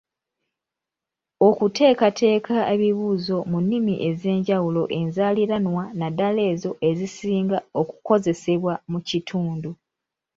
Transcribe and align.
Okuteekateeka 1.47 2.57
ebibuuzo 2.73 3.37
mu 3.51 3.57
nnimi 3.63 3.93
ez'enjawulo 4.09 4.83
enzaaliranwa 4.99 5.83
naddala 5.99 6.41
ezo 6.53 6.71
ezisinga 6.89 7.57
okukozesebwa 7.81 8.73
mu 8.91 8.99
kitundu. 9.07 9.71